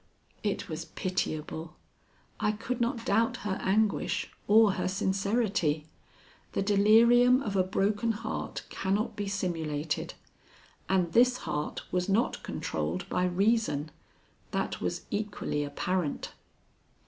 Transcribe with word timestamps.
It 0.41 0.67
was 0.67 0.85
pitiable. 0.85 1.75
I 2.39 2.53
could 2.53 2.81
not 2.81 3.05
doubt 3.05 3.37
her 3.45 3.59
anguish 3.61 4.31
or 4.47 4.71
her 4.71 4.87
sincerity. 4.87 5.85
The 6.53 6.63
delirium 6.63 7.43
of 7.43 7.55
a 7.55 7.61
broken 7.61 8.13
heart 8.13 8.63
cannot 8.71 9.15
be 9.15 9.27
simulated. 9.27 10.15
And 10.89 11.13
this 11.13 11.37
heart 11.45 11.83
was 11.91 12.09
not 12.09 12.41
controlled 12.41 13.07
by 13.09 13.25
reason; 13.25 13.91
that 14.49 14.81
was 14.81 15.05
equally 15.11 15.63
apparent. 15.63 16.31